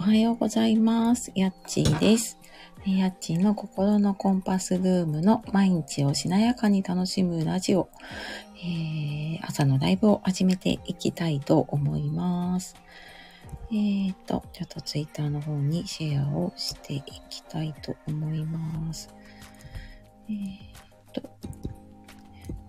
[0.00, 1.30] おはようございます。
[1.34, 2.38] やっちーです。
[2.86, 7.90] やっちーの心のコンパスルームの毎日をしなやかに楽しむラジオ、
[8.64, 12.76] えー朝のライブを始めていきたいと思います。
[13.70, 19.14] えーと、ちょっとツイッターの方にシェアをしていきたいと思います。
[20.30, 20.56] えー
[21.12, 21.20] と、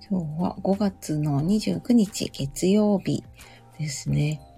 [0.09, 3.23] 今日は5月の29日月曜日
[3.79, 4.50] ですね。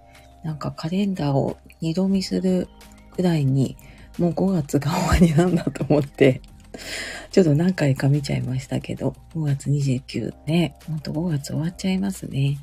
[0.43, 2.67] なんかカレンダーを二度見する
[3.15, 3.77] くらいに、
[4.17, 6.41] もう5月が終わりなんだと思って、
[7.31, 12.57] ちょっと何回か見ちゃいましたけど、5月29ね、ほんと5月終わっちゃいますね。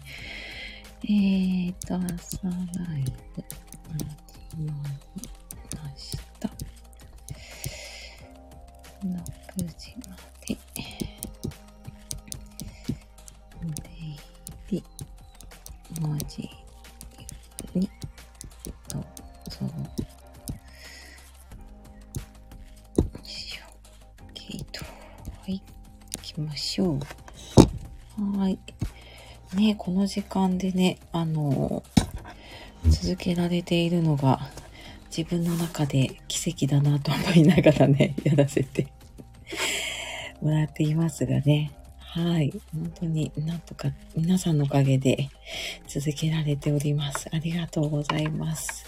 [1.05, 2.53] えーと、朝ラ
[2.99, 3.43] イブ、
[3.89, 4.73] 始ま
[5.17, 5.29] り
[5.83, 6.49] ました。
[9.57, 10.17] 6時ま
[10.47, 10.57] で。
[13.61, 14.19] 出入
[14.71, 14.85] り、
[16.01, 16.60] 文字
[26.35, 28.39] きましょう。
[28.39, 28.59] はい。
[29.57, 31.83] ねこの時間でね、あの
[32.89, 34.41] 続けられているのが、
[35.17, 38.87] 自分の中で奇跡だなと思いながらね、 やらせて
[40.41, 41.73] もらっていますがね。
[41.99, 42.53] はい。
[42.73, 45.29] 本当になんとか皆さんのおかげで
[45.89, 47.29] 続けられております。
[47.33, 48.87] ありがとうございます。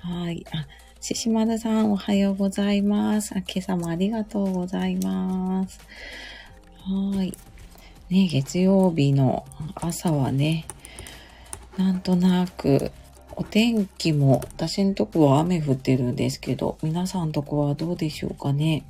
[0.00, 0.44] はい。
[0.50, 0.66] あ、
[1.00, 3.32] ししまるさんおはようございます。
[3.36, 5.80] あ、今朝もありがとうございます。
[6.90, 7.36] はい。
[8.08, 9.44] ね、月曜日の
[9.74, 10.66] 朝はね、
[11.76, 12.92] なんとなく、
[13.36, 18.84] お天気も、私のとこは雨降ってるんですけど、皆さんとこはどうでしょうかね。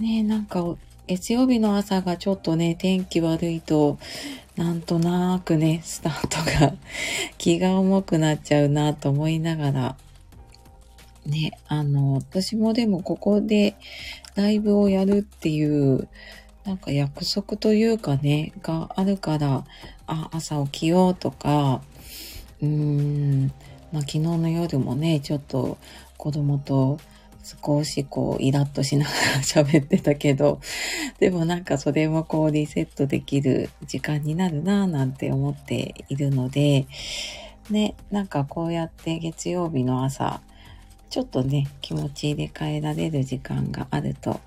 [0.00, 0.74] ねなんか、
[1.06, 3.98] 月曜日の朝がちょっとね、天気悪いと、
[4.56, 6.74] なんとなくね、スタートが
[7.38, 9.96] 気が重くなっちゃうなと思いながら、
[11.24, 13.76] ね、あの、私もでもここで
[14.34, 16.08] ライブをやるっていう、
[16.64, 19.64] なんか約束というかね、があるから、
[20.06, 21.82] あ、朝起きようとか、
[22.62, 23.52] うーん、
[23.92, 25.76] まあ昨日の夜もね、ちょっと
[26.16, 26.98] 子供と
[27.44, 30.58] 少しこうイラッとしながら 喋ってたけど、
[31.20, 36.86] でもなんかそれもこうリセットできる時間になるなぁなんて思っているので、
[37.68, 40.40] ね、なんかこうやって月曜日の朝、
[41.10, 44.40] ちょっとね、気持ち入れ替えられる時間があると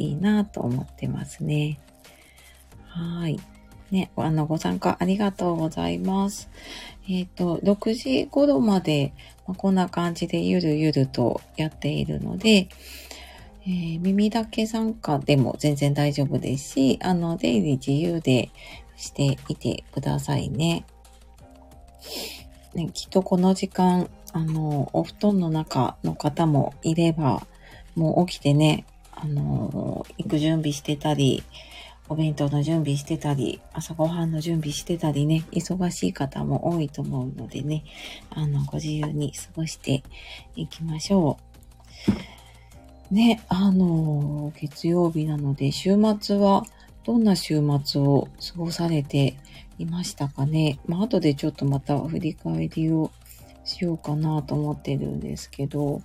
[0.00, 1.78] いいなと思ってますね。
[2.86, 3.38] はい。
[3.90, 6.48] ね、あの、ご参加ありがとうございます。
[7.08, 9.12] えっ、と、6時頃まで、
[9.46, 12.68] まあこんな感じでゆるゆるとやっているので、
[13.66, 18.50] えー耳だけ参加でも全然大丈夫ですし、あの、出入り自由で
[18.96, 20.86] していてくださいね。
[22.74, 27.46] ね、きっとこの時間、あの、お布団の中の方もいれば、
[27.96, 28.84] もう起きてね、
[29.22, 31.42] あの、行く準備してたり、
[32.08, 37.84] お弁当の準備してたり、朝ごはんの準備してたりね、忙しい方も多いと思うのでね、
[38.30, 40.02] あの、ご自由に過ごして
[40.56, 41.38] いきましょ
[43.10, 43.14] う。
[43.14, 46.64] ね、あの、月曜日なので、週末は
[47.04, 49.36] どんな週末を過ごされて
[49.78, 50.78] いましたかね。
[50.86, 53.10] まあ、後でちょっとまた振り返りを
[53.64, 56.02] しようかなと思ってるんですけど、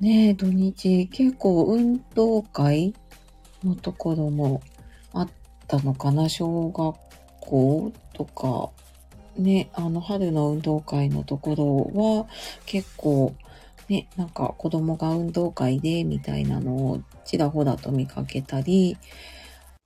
[0.00, 1.08] ねえ、土日。
[1.08, 2.94] 結構運動会
[3.62, 4.62] のところも
[5.12, 5.28] あっ
[5.68, 6.30] たのかな？
[6.30, 6.96] 小学
[7.40, 8.70] 校とか、
[9.36, 11.54] ね、あの、春の運動会のとこ
[11.94, 12.26] ろは
[12.64, 13.34] 結構、
[13.90, 18.96] ね、なんか子供が運動会でみたいなのをちらほらと見かけたり、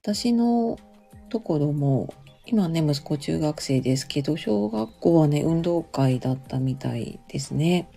[0.01, 0.79] 私の
[1.27, 2.13] ところも、
[2.45, 7.89] 今ね、息子中学生ですけど、小学校はね、運動会だったみたいですね。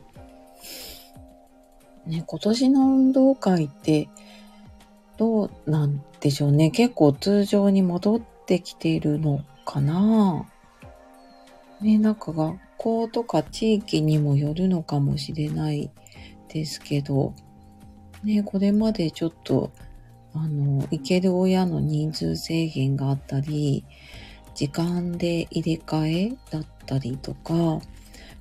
[2.08, 4.08] ね、今年の運動会って
[5.18, 6.70] どうなんでしょうね。
[6.70, 10.46] 結構通常に戻ってきているのかな
[11.80, 15.90] ね、なんか学校とか地域にもよるのかもしれない
[16.48, 17.34] ですけど、
[18.24, 19.70] ね、これまでちょっと、
[20.34, 23.84] あの、行ける親の人数制限があったり、
[24.54, 27.80] 時間で入れ替えだったりとか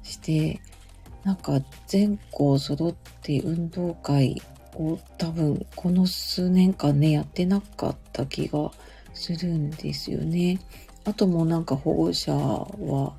[0.04, 0.62] して、
[1.28, 4.42] なんか全校揃って運動会
[4.76, 8.72] を多分この数年間ね、やってなかった気が
[9.14, 10.58] するんですよね。
[11.04, 13.14] あともうなんか保護者は、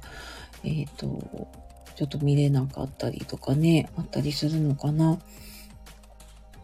[0.64, 1.20] えっ、と、
[1.96, 5.18] ちょっと見れなかったりとかね、あったりするのかな。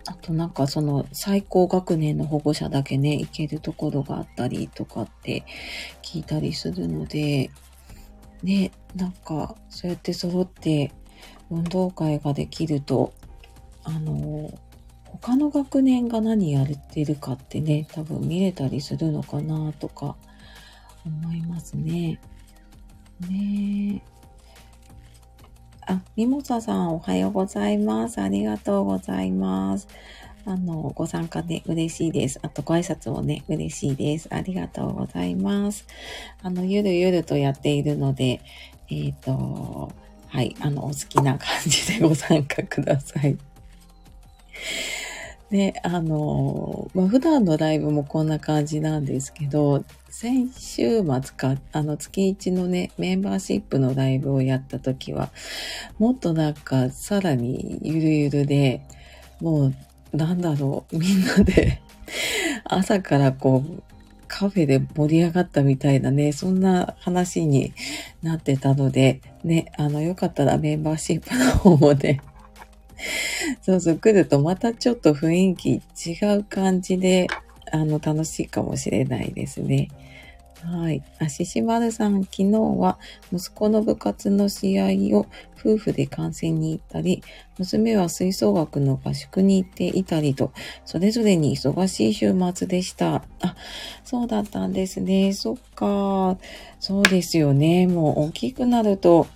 [0.07, 5.45] あとなんかその最高学年の保護者だけね、行けるところがあったりとかって
[6.01, 7.51] 聞いたりするので、
[8.43, 10.91] ね、なんかそうやって揃って
[11.55, 13.13] 運動会ができると、
[13.85, 14.53] あの、
[15.05, 20.17] 他の学年が何やってるかってね、多分見れたりするのかなとか
[21.07, 22.21] 思いますね。
[23.29, 24.15] ねえ。
[25.87, 28.21] あ、ミモサさんおはようございます。
[28.21, 29.87] ありがとうございます。
[30.47, 32.39] あの、ご参加で嬉しいです。
[32.43, 34.29] あとご挨拶もね、嬉しいです。
[34.31, 35.87] ありがとうございます。
[36.43, 38.41] あの、ゆるゆるとやっているので、
[38.91, 39.93] えっ、ー、と、
[40.35, 43.39] はい、あの、お好きな感じでご参加ください。
[45.49, 55.31] で、あの、まあ、普段のライブもこんな感じなんですけど、先週末か、あの、月一のね、メンバーシップのライブをやった時は、
[56.01, 58.83] もっとなんか、さらにゆるゆるで、
[59.41, 61.81] もう、なんだろう、みんなで
[62.65, 63.94] 朝からこう、
[64.37, 67.73] カフェで盛り上がったみたいなね、そんな話に
[68.21, 72.21] なってたので、ね、あの、よかったらメンバーシップの方もね、
[73.63, 77.29] そうそう、来るとまたちょっと雰囲気違う感じで、
[77.71, 79.89] あの、楽しいかもしれないですね。
[80.65, 81.03] はい。
[81.19, 82.99] あ、ししまるさん、昨日は
[83.31, 85.27] 息子の部活の試合を
[85.59, 87.23] 夫婦で観戦に行ったり、
[87.59, 90.53] 娘は吹奏楽の合宿に行っていたりと、
[90.87, 93.23] それぞれに忙しい週末でした。
[93.43, 93.57] あ、
[94.05, 95.35] そうだったんですね。
[95.35, 96.39] そっか。
[96.81, 97.87] そうですよね。
[97.87, 99.27] もう大きくなると、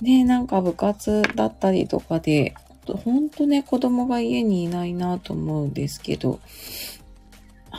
[0.00, 2.54] ね、なんか部活だったりとかで、
[2.86, 6.40] ほんとね、子供が家にいないなと思うんですけど、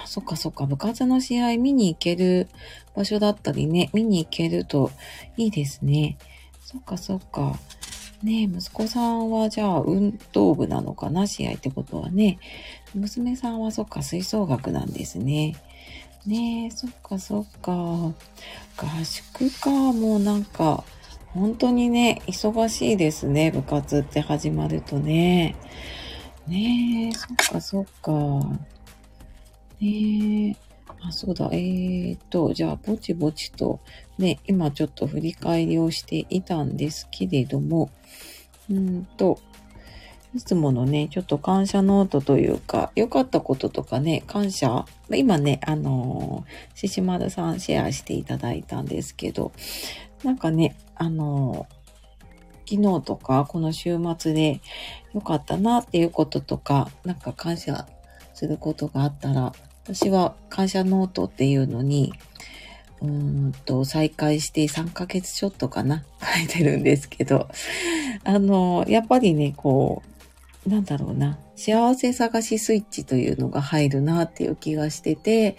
[0.03, 2.47] あ、そっかそっか、部活の試合見に行ける
[2.95, 4.91] 場所だったりね、見に行けると
[5.37, 6.17] いいですね。
[6.61, 7.57] そっかそっか。
[8.23, 12.39] ね息子さんはじゃあ運動部なのかな試合ってことはね。
[12.93, 15.55] 娘さんはそっか吹奏楽なんですね。
[16.25, 17.71] ねえ、そっかそっか。
[17.71, 18.13] 合
[19.03, 20.83] 宿か、もうなんか、
[21.33, 25.55] 本当にね、忙しいですね、部活って始まるとね。
[26.47, 28.11] ねえ、そっかそっか。
[29.81, 30.55] ねえ。
[31.01, 31.49] あ、そうだ。
[31.51, 33.79] えーと、じゃあ、ぼちぼちと、
[34.17, 37.89] ね、今ちょっと振り返りをしていたんですけれども、
[38.69, 39.39] うんと、
[40.35, 49.53] いつものね、ちょっと感謝ノートというか、良かったこととかね、感謝、今ね、あのー、ししまるさんシェアしていただいたんですけど、
[50.23, 54.59] なんかね、あのー、昨日とかこの週末で
[55.13, 57.87] 良かったなっていうこととか、なんか感謝
[58.35, 59.53] することがあったら、
[59.85, 62.13] 私は感謝ノートっていうのに、
[63.01, 66.03] うんと、再開して3ヶ月ちょっとかな、
[66.37, 67.47] 書いてるんですけど、
[68.23, 70.03] あの、やっぱりね、こ
[70.65, 75.55] う、なんだろうな、幸せ探しスイッチというのが入るなっていう気がしてて、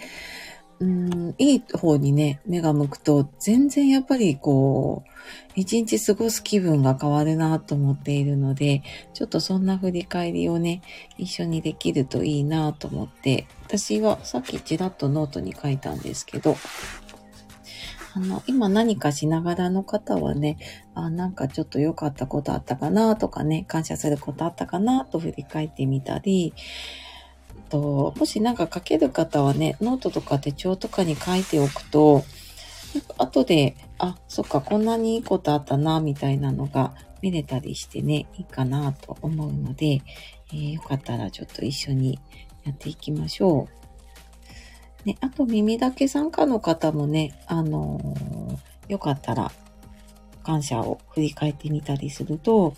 [0.79, 5.09] うん、いい方にね、目が向くと、全然やっぱりこう、
[5.55, 8.83] 一日過ごす気分が変わるなと思っているので、
[9.13, 10.81] ちょっとそんな振り返りをね、
[11.17, 16.55] 一緒にできるといいなと思って、私はさっきちらっとノートに書いたんですけど、
[18.13, 20.57] あの、今何かしながらの方はね、
[20.93, 26.53] あ、なんかちょっと良かったことあったかなとかね、感謝することあったかなと振り返ってみたり、
[27.69, 32.23] と、もしなんか書ける方はね、ノートとか手帳とかに書いておくと、
[33.17, 40.01] 後で、あ、そっか、こんなにいいことあったな、みたいなのが見れたりしてね、いいかなと思うので、
[40.51, 42.19] えー、よかったらちょっと一緒に
[42.63, 43.67] やっていきましょ
[45.05, 45.07] う。
[45.07, 49.51] ね、あと耳だけ参加の方もね、あのー、よかったら
[50.43, 52.73] 感謝を振り返ってみたりすると、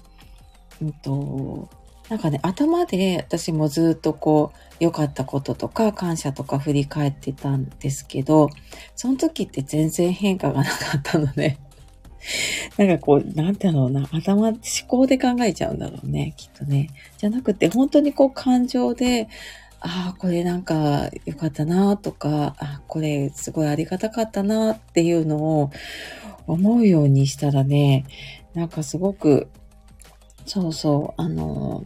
[0.82, 1.70] うんと、
[2.10, 8.50] なんかね、頭で私もずっとこう、良かったこととか感謝とか振り返ってたんですけど、
[8.96, 11.58] その時って全然変化がなかったので、
[12.78, 16.90] なんかこう、なんていうのな、頭、思考で考えちゃうんだろうね、きっとね。
[17.18, 19.28] じゃなくて、本当にこう感情で、
[19.82, 25.72] ああ、これなんか良かったなとか、あこれすごいありがたかったなっていうのを
[26.48, 28.06] 思うようにしたらね、
[28.54, 29.48] なんかすごく、
[30.46, 31.86] そうそう、あの、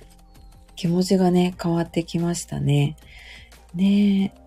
[0.84, 2.98] 気持ちがね、変わってきましたね。
[3.74, 4.44] ねえ。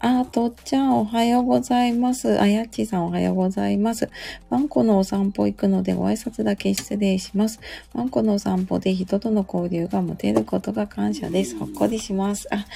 [0.00, 2.40] あ、とっちゃんおはようございます。
[2.40, 4.10] あやっちさんおはようございます。
[4.50, 7.60] ワンコのお散歩行くのでご挨拶だけ失礼します。
[7.94, 11.56] ワンコのお散歩で人との交流が持てることが感謝です。
[11.56, 12.48] ほっこりします。
[12.50, 12.66] あ、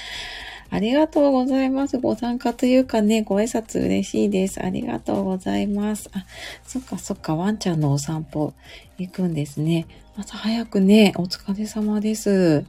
[0.71, 1.99] ありがとうございます。
[1.99, 4.63] ご参加というかね、ご挨拶嬉しいです。
[4.65, 6.11] ありがとうございます。
[6.13, 6.27] あ、
[6.65, 8.55] そっかそっか、ワンちゃんのお散歩
[8.99, 9.87] 行くんですね。
[10.17, 12.65] 朝早くね、お疲れ様です。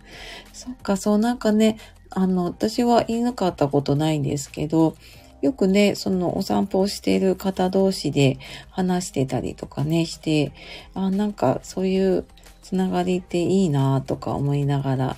[0.54, 1.78] そっか、そうなんかね、
[2.10, 4.96] あの、私は犬飼ったことないんですけど、
[5.42, 8.38] よくね、そのお散歩をしている方同士で
[8.70, 10.52] 話してたりとかね、して、
[10.94, 12.26] あ、なんかそういう
[12.62, 15.16] つながりっていいなとか思いながら、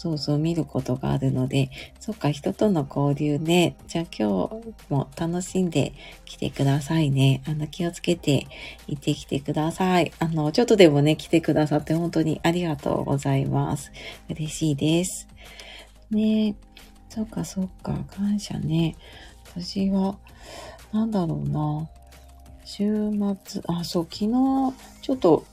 [0.00, 1.68] そうそう見ることがあるので、
[2.00, 3.76] そっか、人との交流ね。
[3.86, 5.92] じゃあ今日も楽しんで
[6.24, 7.42] 来てくださいね。
[7.46, 8.46] あの、気をつけて
[8.86, 10.10] 行ってきてください。
[10.18, 13.92] あの、ちょっとでもね、来てくださって本当にありがとうございます。
[14.30, 15.28] 嬉しいです。
[16.10, 16.54] ね
[17.10, 18.96] そっかそっか、感謝ね。
[19.54, 20.16] 私は、
[20.94, 21.86] なんだろうな。
[22.64, 23.10] 週
[23.44, 24.28] 末、あ、そう、昨日、
[25.02, 25.44] ちょっと、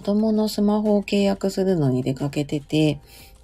[0.00, 3.00] 子供のスマホを契約するのに出かけてて、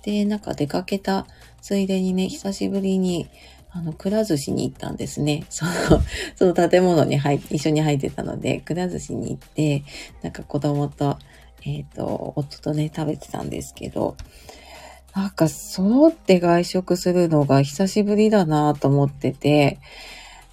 [0.06, 1.26] で、なんか出かけた
[1.60, 3.28] ついでにね、久しぶりに、
[3.72, 5.44] あの、くら寿司に行ったんですね。
[5.50, 5.72] その、
[6.36, 9.82] その建物に入一緒に入ってたので、くら寿司に行って、
[10.22, 11.18] なんか子供と、
[11.64, 14.16] えっ、ー、と、夫とね、食べてたんですけど、
[15.12, 19.80] なんか、そうって外食するのが久しぶりだなと思ってて、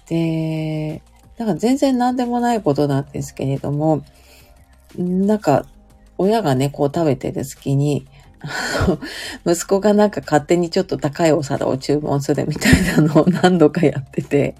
[0.08, 1.00] で、
[1.38, 4.02] なんか全然何でもないことなんですけれども、
[4.98, 5.64] なんか、
[6.18, 8.06] 親がね、こう食べてる隙に、
[9.46, 14.54] 息子がなんか勝手にちょっと高いお皿を注文するみたいなのを何度かやってて、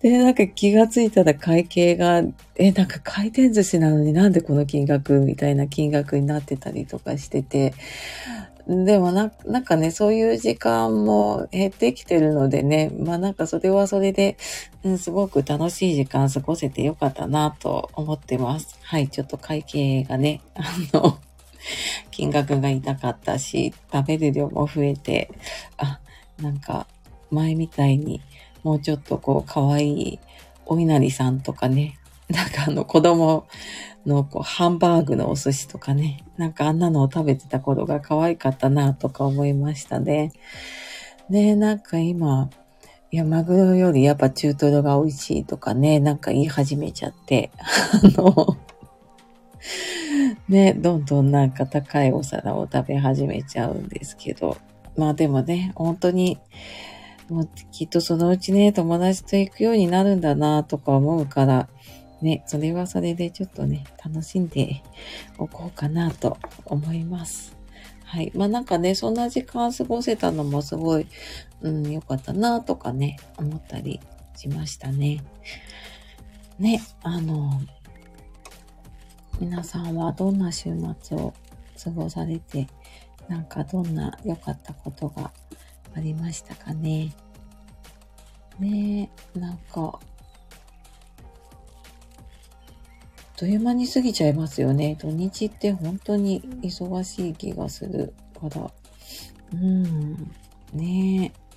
[0.00, 2.22] で、なんか気がついたら会計が、
[2.56, 7.74] え、なんか回転寿司なのになんでこの金額みたいな金額になってたりとかしてて、
[8.66, 14.36] でもな、なんかね、そういう時間も減ってきてるのでね、まあなんかそれはそれで、
[14.84, 18.78] うん、すごく楽しい時間過ごせてよかったなと思ってます。
[18.82, 20.62] はい、ちょっと会計がね、あ
[20.96, 21.18] の、
[22.10, 25.30] 金額が痛かったし、食べる量も増えて、
[25.76, 26.00] あ、
[26.40, 26.86] なんか
[27.30, 28.20] 前みたいに
[28.62, 30.18] もうちょっとこう可愛い
[30.66, 31.98] お稲荷さんとかね、
[32.28, 33.46] なんかあの子供
[34.06, 40.32] のこうハンバーグのお寿司とかね、なんかあんなのを食べてた頃が可愛かったなとか思いましたね。
[41.28, 42.50] ねなんか今、
[43.12, 48.56] いや、マグロよりやっぱ中トロが美味しいとかね、なんか言い始めちゃって、 あの、
[50.48, 54.56] ね、どんどんなんか高いお皿を食べ始めちゃうんですけど、
[54.96, 56.38] まあでもね、本当に、
[57.28, 61.68] もうきっとそのうちね、友達と行くようになるんだなとか思うから、
[62.20, 64.82] ね、それはそれでちょっとね、楽しんで
[65.38, 66.36] おこうかなと
[66.66, 67.56] 思います。
[68.04, 68.32] はい。
[68.34, 71.06] まあなんかね、そんな時間過ごせたのもすごい、
[71.62, 74.00] うん、良かったなとかね、思ったり
[74.36, 75.22] しましたね。
[76.58, 77.60] ね、あの、
[79.40, 80.70] 皆さんはどんな週
[81.00, 81.32] 末を
[81.82, 82.68] 過ごされて、
[83.26, 85.32] なんかどんな良かったことが
[85.96, 87.14] ありましたかね？
[88.58, 89.98] ねえ、なんか、あっ
[93.36, 94.96] という間に過ぎちゃいますよね。
[95.00, 98.70] 土日って本当に忙しい気がするから。
[99.54, 100.30] うん。
[100.74, 101.49] ねえ。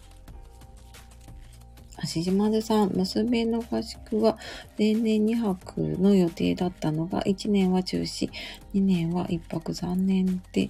[2.05, 4.37] しじまるさん、娘の合宿は
[4.77, 8.29] 例年2泊の予定だったのが1年は中止、
[8.73, 10.69] 2年は1泊残念で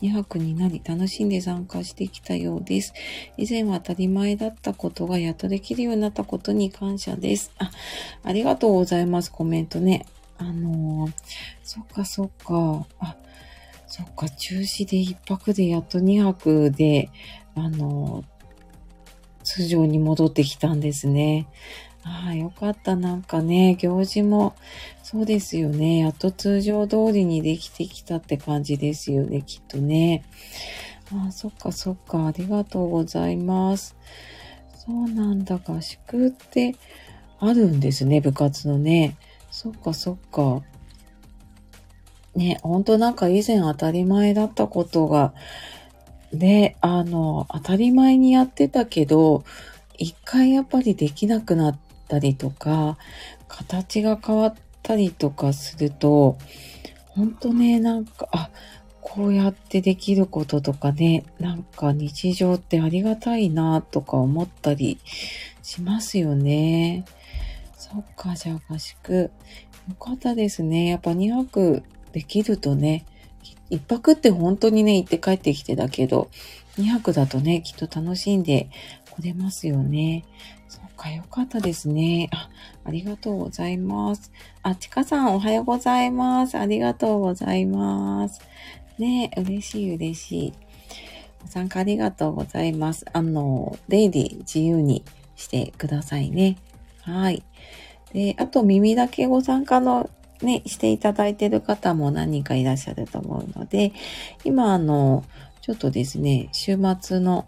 [0.00, 2.94] 2泊になり楽しんで参加してきたようです。
[3.36, 7.52] 以前は当たり前だったことがやっとできるようになったことに感謝です。
[7.58, 7.70] あ、
[8.22, 9.30] ありがとうございます。
[9.30, 10.06] コメントね。
[10.38, 11.12] あのー、
[11.62, 12.86] そっかそっか。
[12.98, 13.16] あ、
[13.86, 17.10] そっか、中止で1泊でやっと2泊で、
[17.54, 18.31] あのー、
[19.42, 21.46] 通常に戻ってきたんですね。
[22.04, 22.96] ああ、よかった。
[22.96, 24.54] なんかね、行事も、
[25.02, 25.98] そうですよね。
[25.98, 30.24] やっと通常通りにできてきたって感じですよね、きっとね。
[31.12, 32.26] ああ、そっかそっか。
[32.26, 33.96] ありがとうございます。
[34.74, 35.58] そうなんだ。
[35.58, 36.74] 合宿って
[37.38, 39.16] あるんですね、部活のね。
[39.50, 40.62] そっかそっか。
[42.34, 45.34] ね、ほんとなんか以前当たり前だったことが、
[46.32, 49.44] で、あの、当たり前にやってたけど、
[49.98, 52.96] 一回やっぱりできなくなったりとか、
[53.48, 56.38] 形が変わったりとかすると、
[57.08, 58.50] ほんとね、なんか、あ、
[59.02, 64.98] こうやってできることとかね、なんか日常ってありがたいなとか思ったり
[65.62, 67.04] しますよね。
[67.76, 69.30] そっか、じゃあ合宿。
[69.88, 70.86] よかったですね。
[70.86, 73.04] やっぱ2泊できるとね、
[73.72, 76.28] 一泊って本当にね、行って帰ってきてだけど、
[76.76, 78.68] 二泊だとね、きっと楽しんで
[79.16, 80.26] 来れますよね。
[80.68, 82.28] そうか、よかったですね。
[82.32, 82.50] あ、
[82.84, 84.30] ありがとうございます。
[84.62, 86.58] あ、ちかさんおはようございます。
[86.58, 88.42] ありがとうございます。
[88.98, 90.52] ね嬉しい嬉しい。
[91.40, 93.06] ご参加ありがとうございます。
[93.14, 95.02] あの、デイリー自由に
[95.34, 96.58] してくださいね。
[97.00, 97.42] はい。
[98.12, 100.10] で、あと耳だけご参加の
[100.42, 103.92] ね、していただいている方も何人かいらっしゃると思うので、
[104.44, 105.24] 今あの、
[105.60, 107.46] ちょっとですね、週末の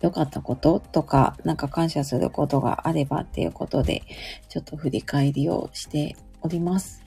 [0.00, 4.02] 良かったこととか、なんか感謝することがあればっていうことで、
[4.48, 7.02] ちょっと振り返りをしております。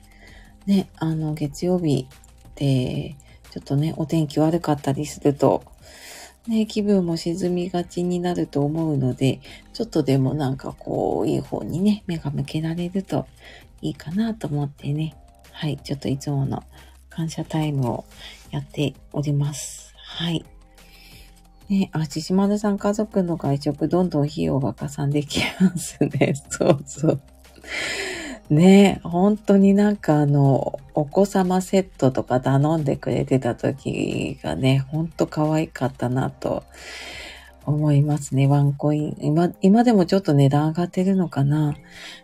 [0.66, 2.08] ね、あの、月曜日
[2.56, 3.16] で、
[3.50, 5.62] ちょっとね、お天気悪かったりすると、
[6.48, 9.40] ね、気分も沈みがちになると思うので、
[9.72, 13.26] ちょっとでもなんかこう、いい方にね、目が向けられると
[13.82, 15.16] いいかなと思ってね、
[15.52, 16.62] はい、ちょっといつもの
[17.08, 18.04] 感謝タイムを
[18.50, 19.94] やっております。
[19.96, 20.44] はい。
[21.68, 26.34] ね、あ、ちしまるさん家族の外食どんどん費用が加算できますね。
[26.50, 27.20] そうそう。
[28.50, 36.64] ね本当になんかあの、お子様セットとか頼んでくれてた時がね、ほんと可愛かったなと
[37.66, 38.46] 思いますね。
[38.46, 39.16] ワンコイン。
[39.20, 41.76] 今、今でもちょっと値段上がってるのかな。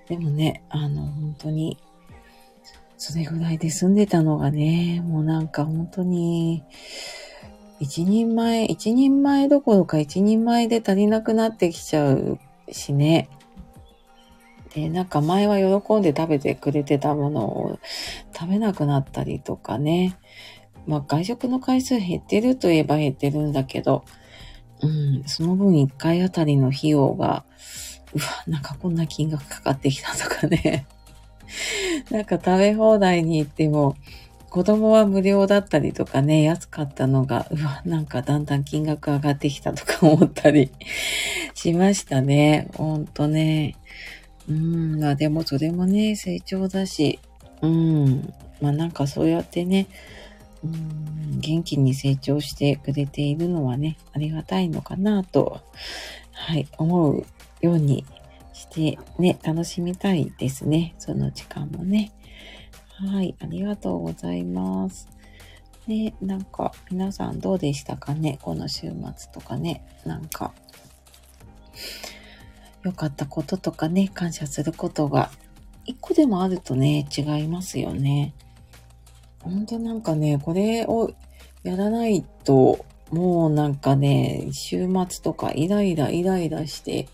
[0.09, 1.78] でもね、あの、本当に、
[2.99, 6.64] それぐらいで住んでたのがね、もうなんか本当に、
[7.78, 12.38] 一人前、一人前どころか一人前で足りなくなってきちゃう
[12.73, 13.28] しね。
[14.75, 17.78] で、なんか前は喜んで食べてくれてたものを
[18.35, 20.19] 食べなくなったりとかね。
[20.87, 24.05] まあ外食の回数減ってるといえば減ってるんだけど、
[24.83, 27.45] うん、その分一回あたりの費用が、
[28.14, 30.87] うわ、なんかこんな金額かかってきたとかね。
[32.11, 33.97] なんか食べ放題に行っても、
[34.50, 40.71] 子供は無料だったりとかね、安かったのが、うわ、なんかだんだん金額上がってきたとか思ったり
[41.54, 42.68] しましたね。
[42.75, 43.76] ほんとね。
[44.49, 47.18] うん、まあでもそれもね、成長だし、
[47.61, 49.88] うん、まあなんかそうやってね、
[51.39, 55.61] 元気に成長してくれているのはね、ありがたいのかなと、
[56.33, 57.27] はい、思う
[57.61, 58.05] ように
[58.53, 60.95] してね、楽しみたいですね。
[60.99, 62.13] その時間もね。
[62.99, 65.09] はい、ありがとうございます。
[65.87, 69.87] ね、なんか皆さんどうでしたかねこの週末とかね。
[70.05, 70.53] なんか、
[72.83, 75.31] 良かったこととかね、感謝することが
[75.85, 78.35] 一個でもあるとね、違いますよね。
[79.47, 81.13] ほんとなんかね、これを
[81.63, 87.09] やらないと、もうなんかね、週末とかイライライライラして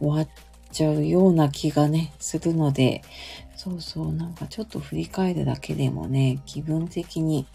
[0.00, 0.28] 終わっ
[0.72, 3.02] ちゃうような気がね、するので、
[3.56, 7.46] そうそう、なんかちょっと振り返るだけでもね、気分的に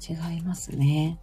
[0.00, 1.18] 違いますね。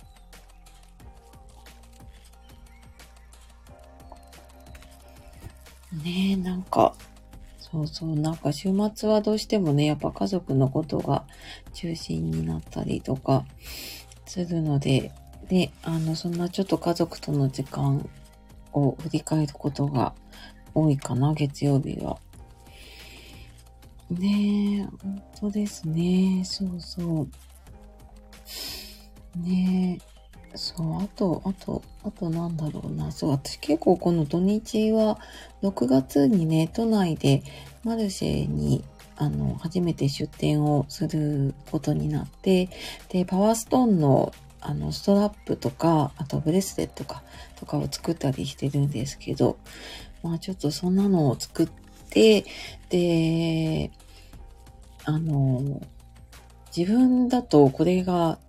[5.91, 6.93] ねえ、なんか、
[7.71, 11.25] そうそう、なんか週末はどうしてもね、やっぱ家族のことが
[11.73, 13.45] 中心になったりとか
[14.25, 15.11] するので、
[15.47, 18.07] で、あの、そんなちょっと家族との時間
[18.73, 20.13] を振り返ることが
[20.73, 22.17] 多いかな、月曜日は。
[24.09, 26.43] ねえ、本当ですね。
[26.43, 27.27] そうそ
[29.35, 29.39] う。
[29.39, 30.08] ねえ。
[30.55, 33.11] そう、あと、あと、あとなんだろうな。
[33.11, 35.19] そう、私結構この土日は、
[35.61, 37.43] 6月にね、都内で
[37.83, 38.83] マルシェに、
[39.17, 42.69] あの、初めて出店をすることになって、
[43.09, 47.23] で、パワーストーンの、あの、ストラップとか、あとブレスレットか、
[47.57, 49.57] とかを作ったりしてるんですけど、
[50.23, 51.69] まあちょっとそんなのを作っ
[52.09, 52.45] て、
[52.89, 53.91] で、
[55.05, 55.81] あの、
[56.75, 58.39] 自分だとこれが、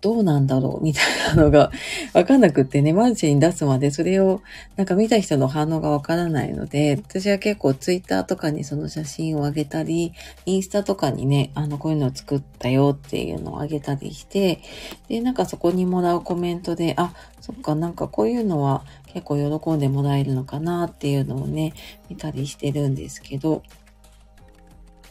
[0.00, 1.70] どうなんだろうみたいなのが
[2.14, 4.42] わかんなくってね、マルチに出すまでそれを
[4.76, 10.12] なんか見た人の反応がわからないので、私は結構ツイッターとかにその写真をあげたり、
[10.46, 14.60] インスタとかにね、あの、こういうのを作ったよっていうのをあげたりして、
[15.08, 21.74] で、なんかそこにもらうコメントで、あ、そっか、なんかこういうのは結構喜んでもらえるのかなっていうのをね、
[22.08, 23.62] 見たりしてるんですけど、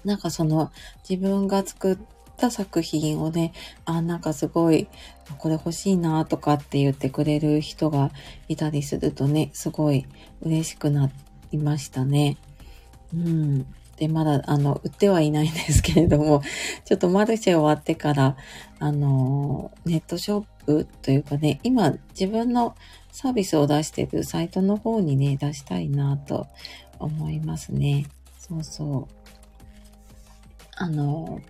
[0.05, 0.71] なんかその
[1.07, 3.52] 自分が作ったった作品をね、
[3.86, 4.88] あ、なんかすごい、
[5.38, 8.12] これ欲しいなとかって言ってくれる人が
[8.47, 10.06] いたりするとね、すごい
[10.41, 11.12] 嬉しくな
[11.52, 12.38] りましたね。
[13.13, 13.65] うん。
[13.97, 16.41] で、まだ、あの、売ってはいないんですけれども、
[16.86, 18.38] ちょっとマルシェ終わってから、
[18.80, 22.75] あの、ネットショップというかね、今自分の
[23.12, 26.47] サービスを出してるサイトの方にね、出したいなと
[26.97, 28.06] 思いますね。
[28.38, 29.15] そうそう。
[30.78, 31.41] あの、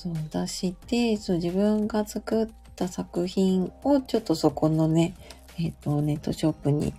[0.00, 5.16] そう出して、そう自分が作った作品をちょっとそこのね、
[5.58, 6.94] えっ、ー、と、ネットショップに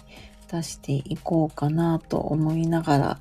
[0.51, 3.19] 出していこうかなと思いながら、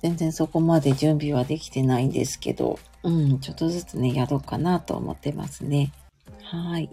[0.00, 5.90] 全然そこまで準備はできてないんですけど、うん、ちょっとずつね、やろうかなと思ってますね。
[6.44, 6.88] はい。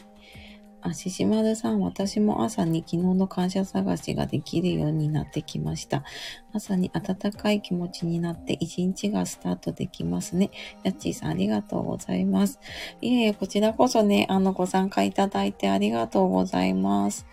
[0.85, 6.03] あ、ししまるさん、私も朝に昨日の感謝探しができるようになってきました。
[6.51, 10.51] 朝に温かい気持ちになって一日がスタートできますね。
[10.83, 12.59] やっちーさん、ありがとうございます。
[12.99, 17.25] いえいえ、こちらこそね、あの、ご参加いただいてありがとうございます。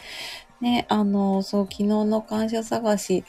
[0.61, 3.25] ね、あの、そう、昨日の感謝探し、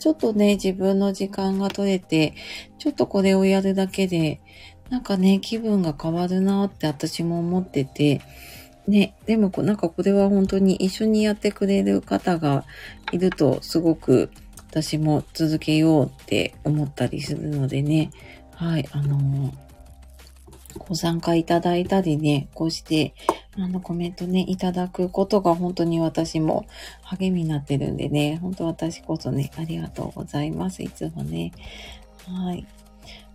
[0.00, 2.34] ちょっとね、自分の時間が取れて、
[2.78, 4.40] ちょっとこれをやるだけで、
[4.88, 8.20] なんかね、気分が変わるなって私も思ってて、
[8.86, 12.64] ね、でもこなんかこれは本当に一緒にやってくれる方が
[13.12, 14.30] いるとすごく
[14.70, 18.10] 私も続けようって思ったりするのでね、
[18.54, 19.52] はい、あの、
[20.78, 23.14] ご参加いただいたりね、こうして、
[23.56, 26.66] あの、コメントね、いただくことが本当に私も
[27.02, 30.82] 励みになってるんでね、本当私こそね、ありがとうございます。
[30.82, 31.52] いつもね。
[32.26, 32.66] はい。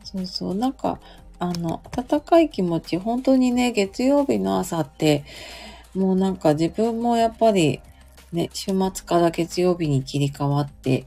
[0.04, 1.00] そうそう、なんか、
[1.40, 5.24] あの、温かい気持ち、本当にね、月曜日の朝って、
[5.94, 7.82] もうなんか自分もやっぱり、
[8.32, 11.06] ね、週末から月曜日に切り替わって、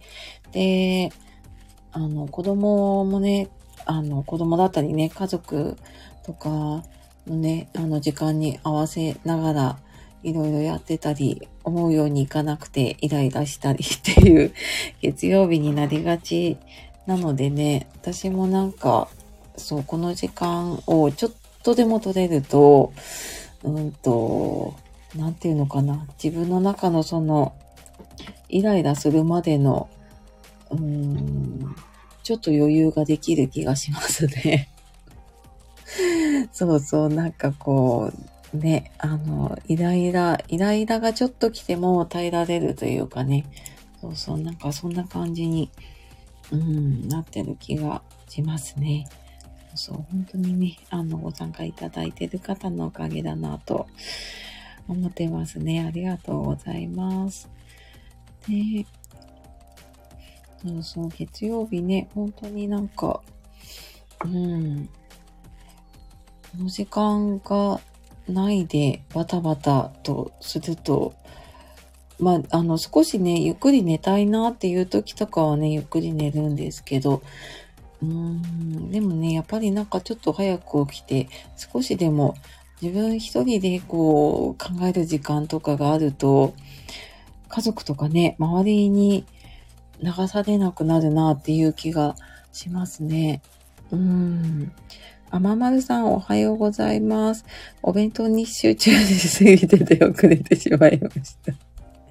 [0.52, 1.10] で、
[1.92, 3.48] あの、子供もね、
[3.84, 5.76] あの、子供だったりね、家族
[6.24, 6.48] とか
[7.26, 9.78] のね、あの、時間に合わせながら、
[10.22, 14.52] いろいろやってたり、思うようにいかなくてイライラしたりっていう
[15.00, 16.56] 月曜日になりがち
[17.06, 19.08] なのでね、私もなんか、
[19.58, 22.92] そう、この時間をちょっとでも取れると、
[23.62, 24.74] うんと、
[25.14, 26.06] なんていうのかな。
[26.22, 27.54] 自分の中のその、
[28.48, 29.88] イライラするまでの、
[30.70, 31.74] うん、
[32.22, 34.68] ちょっと余裕ができる気がしますね。
[36.52, 38.12] そうそう、なんかこ
[38.52, 43.44] う、ね、あの、イライラ、イライラがちょっと来ても耐えられるというかね。
[44.00, 45.70] そうそう、なんかそんな感じに、
[46.50, 49.08] うん、なってる気がしますね。
[49.78, 53.86] そう、本当にね、あの、ご参加いただいている方のおかげだなと
[54.88, 55.84] 思ってますね。
[55.86, 57.48] ありがとうございます。
[58.48, 58.84] で、
[60.60, 63.22] そうそう、月曜日ね、本当になんか、
[64.24, 64.86] うん、
[66.50, 67.80] この時間が
[68.28, 71.14] ないでバタバタとすると、
[72.18, 77.22] まあ、あの、少しね、ゆっくり寝たいなっていう時とかはね、ゆっくり寝るんですけど、
[78.02, 82.34] うーん、でもね、やっぱりなんかちょっと早く起きて、少しでも
[82.80, 86.54] 自分一人でこう考える時間とかがあると、
[87.48, 89.24] 家族とかね、周りに
[90.02, 92.14] 流されなくなるなっていう気が
[92.52, 93.42] しますね。
[93.90, 94.72] うーん。
[95.30, 97.44] あままるさんおはようございます。
[97.82, 101.67] お弁当に集中しすぎてて遅れてしまいました。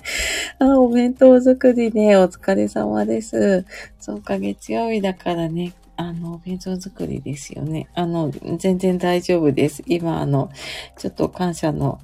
[0.59, 3.65] あ、お弁当作りね、お疲れ様です。
[3.99, 7.87] そうか、月曜日だからね、あの、お弁当作りですよね。
[7.93, 9.83] あの、全然大丈夫です。
[9.87, 10.51] 今、あの、
[10.97, 11.99] ちょっと感謝の、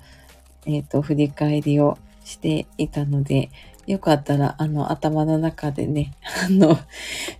[0.66, 3.50] えっ、ー、と、振り返りをしていたので、
[3.86, 6.14] よかったら、あの、頭の中でね、
[6.48, 6.78] あの、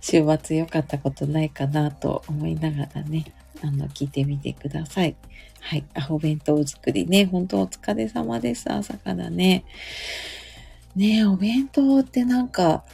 [0.00, 3.24] 週末良かったことないかなと思いながらね、
[3.62, 5.16] あの、聞いてみてください。
[5.60, 5.84] はい。
[6.10, 8.70] お弁当作りね、本当お疲れ様です。
[8.70, 9.64] 朝からね。
[10.96, 12.84] ねえ、お弁当ってなんか、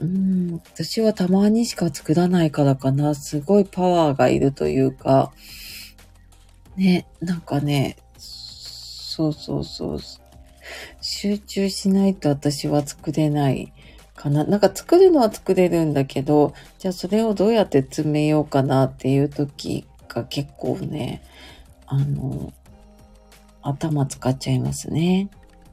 [0.00, 3.14] うん、私はたまにしか作らないからかな。
[3.14, 5.32] すごいパワーがいるというか、
[6.76, 9.98] ね、なんかね、そうそうそう。
[11.00, 13.72] 集中しないと私は作れない
[14.14, 14.44] かな。
[14.44, 21.22] なんか作るのは作れるんだけど、じゃあそれをどうやって詰めようかなっていう時が結構ね、
[21.86, 22.52] あの、
[23.62, 25.28] 頭使っちゃいますね。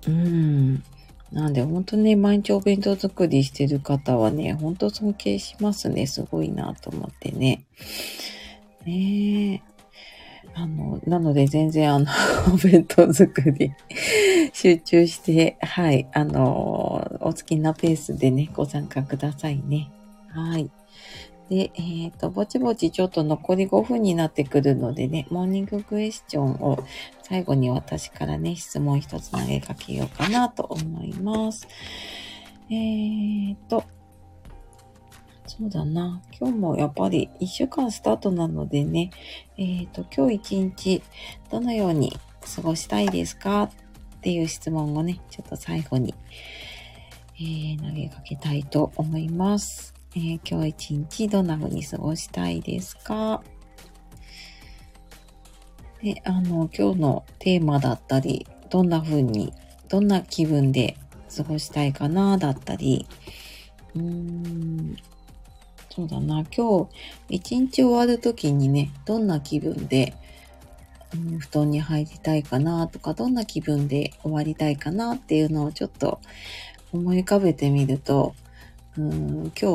[0.08, 0.84] うん。
[1.34, 6.06] なんで、本当ね、毎日お弁当作りしてる方はね、本当尊敬しますね。
[6.06, 7.66] すごいなと思ってね。
[8.86, 9.74] ねえ。
[10.54, 12.06] あの、なので全然あの、
[12.54, 13.72] お弁当作り
[14.54, 19.90] 集中して、はい、あの、お好きなペースでね、ご参加くださいね。
[20.30, 20.70] はい。
[21.50, 26.84] で、えっ、ー、と、ぼちぼちちょっと残り5分になってくるのでね、モーニングクエスチョンを
[27.22, 31.68] 最後に私からね、質問一つ投げかけようかなと思います。
[32.70, 33.84] えーと、
[35.46, 36.22] そうだな。
[36.40, 39.12] 今日もやっぱり1週間スタートなのでね、
[39.58, 41.04] えっ、ー、と、今日一日
[41.52, 42.18] どのように
[42.56, 43.72] 過ごしたいですかっ
[44.22, 46.16] ていう質問をね、ちょっと最後に、
[47.36, 49.93] えー、投げかけたいと思います。
[50.16, 53.42] えー、今日一日どんな風に過ごしたいですか？
[56.04, 59.52] で、あの、今日のテーマだったり、どんな風に、
[59.90, 60.98] どんな気分で
[61.36, 63.08] 過ごしたいかな、だったり、
[63.96, 64.98] うーん、
[65.90, 66.90] そうだな、今日
[67.30, 70.14] 一日終わる時にね、どんな気分で、
[71.16, 76.20] うん、布団に入りたいかなとか、どんな気分で終わりたいかなっていうのをちょっと
[76.92, 78.36] 思い浮かべてみると、
[78.96, 79.66] 今日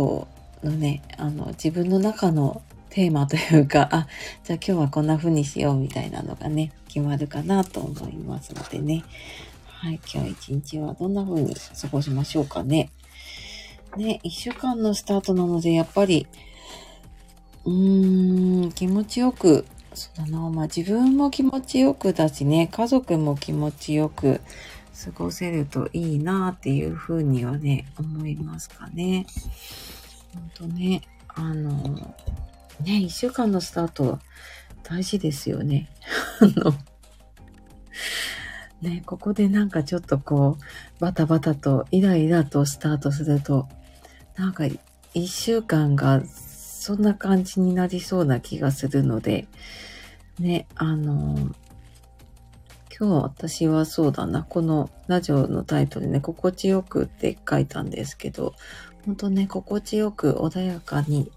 [0.64, 4.06] のね、あの、自分の中のテーマというか、あ、
[4.44, 9.04] じゃあ今日はこんな風にしようみたいなのがね、決まるかなと思いますのでね。
[9.66, 12.90] はい、今日一日はどんな風に過ごしましょうかね。
[13.96, 16.26] ね、一週間のスタートなので、やっぱり、
[17.64, 24.40] うーん、気持ちよく、そうだな、まあ自分も気持ちよくだしね、家族も気持ちよく
[25.04, 29.26] 過ごせるといいなっていうふうにはね、思いますかね。
[30.34, 32.14] ほんとね、あの、
[32.82, 34.18] ね、一週間のスタート
[34.82, 35.88] 大事ですよね。
[36.40, 36.74] あの、
[38.82, 43.68] ね、ここでなんかちょっとこう、バタバタとイライラとスタートすると、
[44.36, 44.64] なんか
[45.14, 49.46] 一週間がそんな感じになりそうな気がするので、
[50.38, 51.54] ね、あの、
[53.00, 58.54] 今日私はそうだな、このラジオのタイトルね、心地よくって書いたんですけど、
[59.06, 61.30] ほんとね、心地よく穏やかに、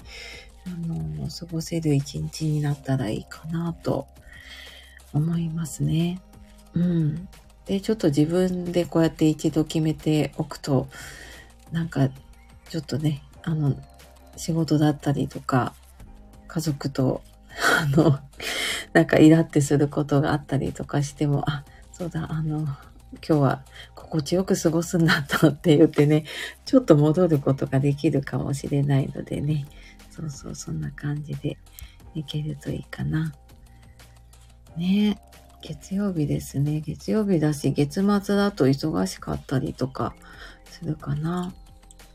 [0.66, 4.08] あの、過ごせる一日になったらいいかなと
[5.14, 6.20] 思いますね。
[6.74, 7.28] うん。
[7.68, 10.88] で、ちょっと自分でこうやって一度決めておくと、
[11.72, 12.10] なんか、
[12.70, 13.76] ちょっとね、あの、
[14.36, 15.76] 仕事だったりとか、
[16.48, 17.22] 家族と、
[17.80, 18.20] あの、
[18.94, 22.78] なんかイラってすることがあったりとかしても、あ、そうだ、あの、今
[23.20, 23.64] 日は
[23.96, 26.26] 心地よく過ごすんだったって言ってね、
[26.66, 29.66] ちょっと戻ることができるかもしれないのでね、
[30.10, 31.58] そうそう、そんな感じで
[32.16, 33.34] いけるといいかな。
[34.78, 35.20] ね
[35.62, 36.82] 月曜日ですね。
[36.82, 40.16] 月曜日だし、月末だと忙しかったりとか
[40.66, 41.54] するかな。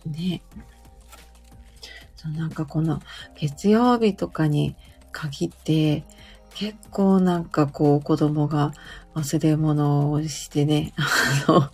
[0.05, 0.42] ね。
[2.16, 3.01] そう、なんかこの
[3.37, 4.75] 月曜日とかに
[5.16, 6.05] 限って、
[6.55, 8.72] 結構なんかこう子供が
[9.14, 11.70] 忘れ物をしてね、あの、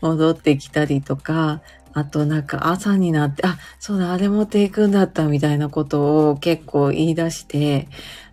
[0.00, 1.62] 戻ってきたりとか、
[1.94, 7.88] あとなんか朝になって、あ、そうだ、あれ持っていくんだったみたいなことを結構言い出して、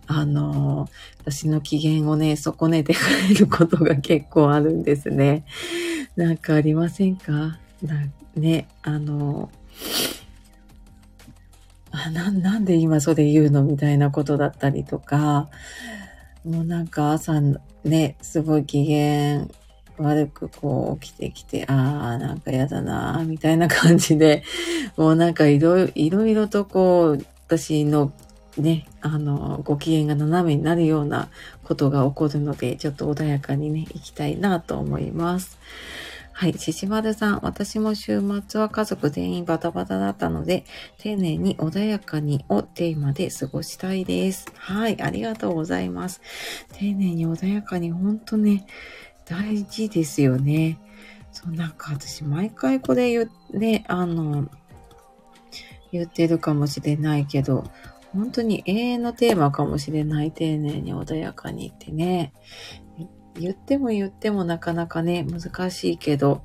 [0.08, 5.46] あの、私の機嫌をね、損ねてくれることが結構あるんですね。
[6.18, 7.60] なんかありませんか？
[8.36, 9.50] ね、あの、
[11.92, 15.50] あな、なんで今それ言うのみたいなことだったりとか、
[16.46, 17.40] もうなんか朝
[17.84, 19.48] ね、すごい機嫌
[19.98, 21.74] 悪くこう起きてきて、あ
[22.16, 24.44] あ、なんか嫌だな、みたいな感じで、
[24.98, 28.14] もうなんかいろいろとこう、私の
[28.58, 31.30] ね、あの、ご機嫌が斜めになるような
[31.64, 35.58] ことが起こるので、ちょっと穏やかにね、行きたいなと思います。
[36.42, 36.58] はい。
[36.58, 40.66] ししまるさん、私も週末は家族全員バタバタだったので、
[40.98, 44.48] 丁寧に穏やかにをテーマで過ごしたいです。
[44.56, 45.00] はい。
[45.04, 46.20] ありがとうございます。
[46.74, 48.66] 丁寧に穏やかに、ほんとね、
[49.26, 50.80] 大事ですよね。
[51.32, 54.50] そう、なんか私、毎回これ言う、ね、あの、
[55.92, 57.66] 言ってるかもしれないけど、
[58.14, 60.32] 本当に永遠のテーマかもしれない。
[60.32, 62.34] 丁寧に穏やかにってね。
[63.36, 66.44] 言っても言ってもなかなかね、難しいけど、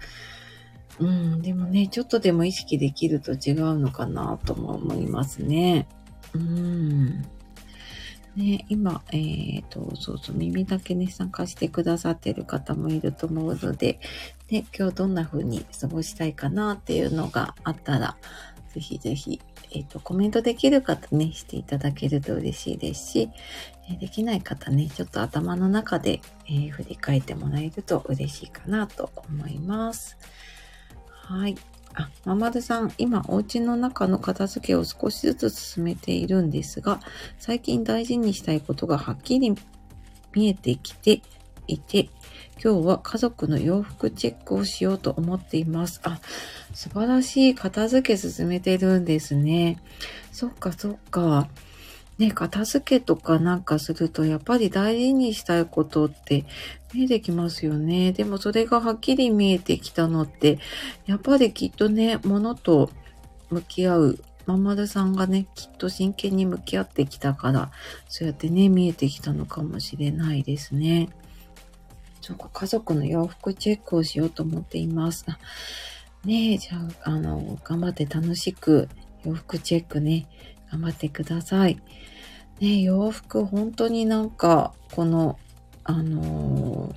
[0.99, 5.87] うん、でもね、ちょっとでも意識できると違うのかなとも思いますね。
[6.35, 7.23] うん。
[8.35, 13.99] ね、今、えっ、ー、と、そうそう、耳だけね、参加してくださってる方もいると思うので、
[14.51, 18.17] ね、今日どんな風に過ごしたいかなっていうのがあったら、
[18.75, 19.41] ぜひぜひ
[19.73, 23.31] えっ、ー、と、コメントできる方ね、していただけると嬉しいですし、
[23.95, 30.19] できない方ね、ちょっと頭の中で、えー、振り返ってもらえると嬉しいかなと思います。
[31.09, 31.57] はい。
[31.95, 37.01] あ、ままるさん、今、お家の中の片付けを少しずつ進めているんですが、
[37.39, 39.55] 最近大事にしたいことがはっきり
[40.35, 41.23] 見えてきて
[41.67, 42.11] いて、
[42.63, 46.01] 今日は家族の洋服チェックをしようと思っています。
[46.05, 46.21] あ、
[46.75, 49.79] 素晴らしい片付け進めてるんですね。
[50.33, 51.49] そっかそっか。
[52.19, 56.47] ね、片付けとかなんかすると、やっぱり大事にしたいことって
[56.95, 58.13] 見えてきますよね。
[58.13, 60.59] でもそれがはっきり見えてきたのって、
[61.05, 62.91] やっぱりきっとね、物と
[63.51, 67.71] 向き合う、まんまるさんがね、きっと真剣に向き合ってきたから、
[68.09, 71.11] そうやってね、見えてきたのかもしれないですね。
[72.23, 75.27] そうか、家族の洋服チェックをしようと思っています。
[76.25, 78.89] ねえ、じゃあ、あの、頑張って楽しく
[79.25, 80.27] 洋服チェックね、
[80.73, 81.81] 頑張ってください。
[82.61, 85.39] ね洋服本当になんか、この、
[85.85, 86.95] あの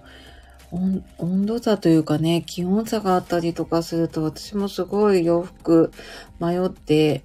[0.72, 5.92] ー、温度差というかね、気温差があったりとかすると、私もすごい洋服
[6.40, 7.24] 迷って、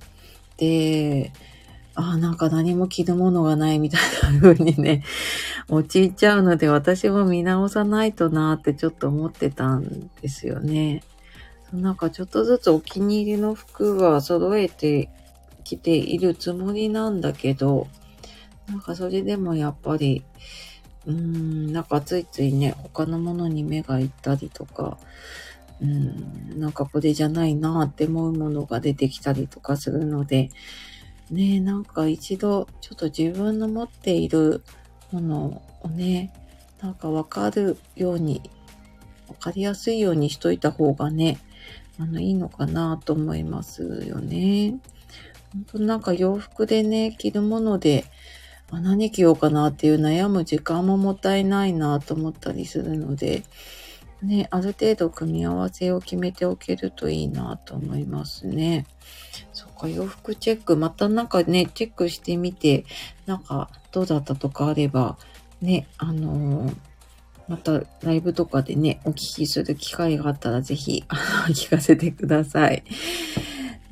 [0.56, 1.32] で、
[1.94, 4.00] ああ、なんか何も着るものがないみたい
[4.32, 5.04] な風にね、
[5.68, 11.02] 陥っちゃうので、私も見直さないとなってちょっと思ってたんですよね。
[11.72, 15.08] なんかちょっとずつお気に入りの服は揃えて
[15.64, 17.88] きているつもりなんだけど、
[18.68, 20.24] なんかそれでもやっぱり、
[21.06, 24.98] うーん、なんかついついね、他のものに目がいったりとか、
[25.82, 30.50] うん、なんかこれじゃないなって思うものが出てきたりとかするので、
[31.30, 34.62] ね、なんか一度ちょっと自分の持っている
[35.10, 36.32] ものをね、
[36.80, 38.42] なんかわかるように、
[39.28, 41.38] わかりやすいようにしといた方がね、
[41.98, 44.78] あの、いいのかなと思いますよね。
[45.52, 48.04] 本当なんか洋服でね、着るもので、
[48.70, 53.42] あ何着ようかなっていう悩む時間ももったいないなと思ったりするので、
[54.22, 58.86] ね、ある程度組み合わせを決めておけるといいなと思いますね。
[59.52, 62.84] そっか、洋服チェック、またなんかね、チェックしてみて、
[63.26, 65.18] なんかどうだったとかあれば、
[65.60, 66.76] ね、あのー、
[67.48, 71.04] またライブとかでね、お聞きする機会があったらぜひ、
[71.48, 72.82] 聞かせてください。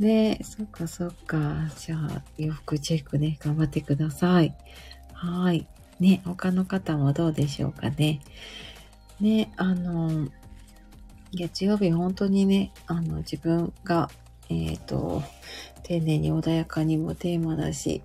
[0.02, 1.70] ねそっかそっか。
[1.78, 4.54] じゃあ、洋服チェックね、頑張ってください。
[5.12, 5.66] はい。
[6.00, 8.20] ね、他の方もどうでしょうかね。
[9.20, 10.28] ね、あの、
[11.32, 14.10] 月曜日本当にね、あの、自分が、
[14.50, 15.22] えっ、ー、と、
[15.84, 18.02] 丁寧に穏やかにもテーマだし、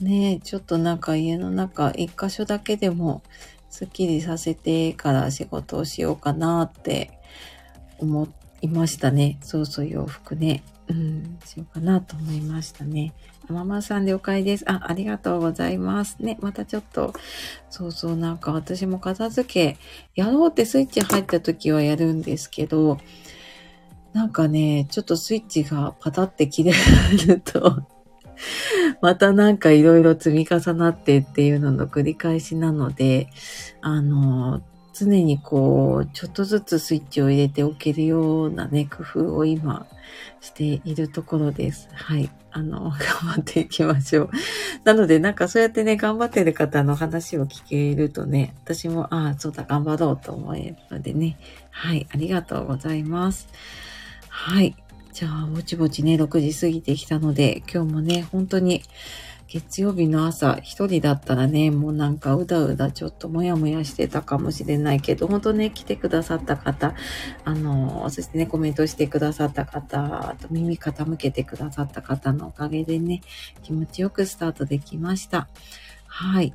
[0.00, 3.22] ね、ちょっとなんか家の中一箇所だけでも
[3.70, 7.18] スッキリさせてから仕事をしようかなって
[7.98, 8.28] 思
[8.60, 9.38] いましたね。
[9.42, 10.62] そうそう洋服ね。
[10.88, 13.14] うん、しようかなと思いましたね。
[13.48, 14.64] ママさん了解です。
[14.70, 16.18] あ、ありがとうございます。
[16.20, 17.14] ね、またちょっと、
[17.70, 19.78] そうそうなんか私も片付け、
[20.14, 22.98] やろうってスイッチ入った時はやるんですけど、
[24.12, 26.72] なんかね、ちょっとスイッチがパタって切れ
[27.26, 27.82] ると
[29.00, 33.28] またなんかいろいろ積み重なってっていうのの繰り返しなので、
[33.80, 34.62] あの、
[34.94, 39.86] 常にこう、ちょっとずつスイッチを入れておけるようなね、工夫を今
[40.40, 41.88] しているところです。
[41.92, 42.30] はい。
[42.52, 44.30] あの、 頑張っていきましょう。
[44.84, 51.36] なので、なんかそうやってね、頑張ってる方の話を聞けるとね、私も、ああ、そうだ、頑張ろうと思えるのでね。
[51.70, 52.06] はい。
[52.12, 53.48] ありがとうございます。
[54.28, 54.76] はい。
[55.12, 58.82] じゃあ、ぼちぼちね、6時過ぎてきたので、今日もね、本当に、
[59.54, 66.96] 月曜日の朝、一人だったらね、もうなんかうだうだちょっともやもやしてたかもしれないけど、本当ね、来てくださった方、
[67.44, 73.20] あの、そしてね、コメントしてくださった方、あと耳傾けてくださった方のおかげでね、
[73.62, 75.46] 気持ちよくスタートできました。
[76.08, 76.52] はい。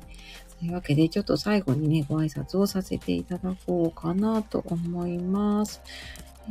[0.58, 5.80] というわけで、ちょっと最後にね、ご挨拶をさせていただこうかなと思います。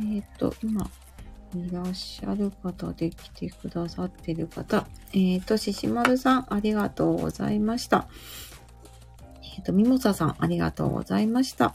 [0.00, 0.90] っ、ー、と、今、
[1.54, 4.86] いらっしゃる方で来てくださってる方。
[5.12, 8.08] えっ、ー、と、ししまるさん、ありがとうございました。
[9.42, 11.74] えっ、ー、と、みもささん、ありがとうございました。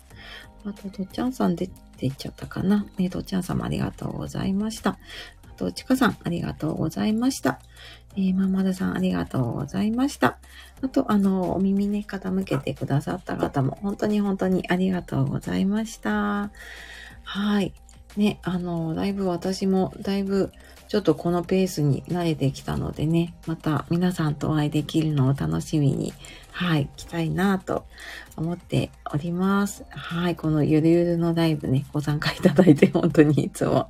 [0.63, 2.85] あと、とっちゃんさん出ていっちゃったかな。
[2.97, 4.91] えー、とっちゃんさんもありがとうございました。
[4.91, 4.97] あ
[5.57, 7.59] と、ちかさん、ありがとうございました。
[8.15, 10.37] えー、ままるさん、ありがとうございました。
[10.81, 16.49] あと、あの、お耳ね、傾けてくださった方も、本当に本当にありがとうございました。
[17.23, 17.73] はい。
[18.15, 20.51] ね、あの、だいぶ私もだいぶ
[20.87, 26.13] ちょっとこのペースに慣れてきたのでね、また皆さんとお会いできるのを楽しみに、
[26.51, 27.85] はい、来たいなと
[28.37, 29.83] 思っております。
[29.89, 33.89] はい、このゆるゆるのライブね、ご参加いただいて本当にいつも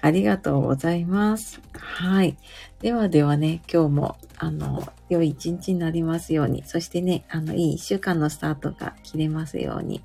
[0.00, 1.60] ありがとうございます。
[1.74, 2.36] はい。
[2.80, 10.02] ではではね、今日も、あの、良い一日になりますように、そしてね、あの、いい一週間のスタートが切れますように、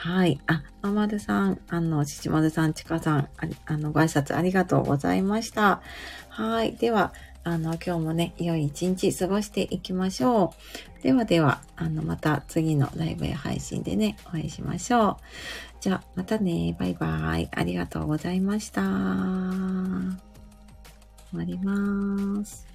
[0.00, 0.40] はい。
[0.46, 3.28] あ、ままるさん、あの、ちちまるさん、ちかさん、あ
[3.66, 5.82] あの、ご挨拶ありがとうございました。
[6.30, 6.74] はい。
[6.74, 7.12] では、
[7.44, 10.54] あの、今日もね、良い一日過ごしていきましょ
[10.98, 11.02] う。
[11.02, 15.16] ではでは、あの、また次のライブや配信でね、お会いしましょう。
[15.82, 16.74] じゃあ、またね。
[16.78, 17.50] バイバイ。
[17.52, 18.80] ありがとうございました。
[18.80, 18.88] 終
[21.34, 22.69] わります。